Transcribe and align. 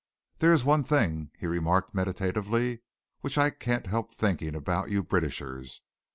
"There 0.39 0.51
is 0.51 0.65
one 0.65 0.83
thing," 0.83 1.29
he 1.37 1.45
remarked 1.45 1.93
meditatively, 1.93 2.81
"which 3.19 3.37
I 3.37 3.51
can't 3.51 3.85
help 3.85 4.15
thinking 4.15 4.55
about 4.55 4.89
you 4.89 5.03
Britishers. 5.03 5.83